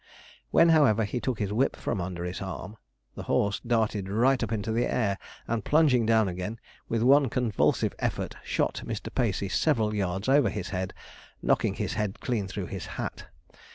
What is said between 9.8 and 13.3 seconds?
yards over his head, knocking his head clean through his hat.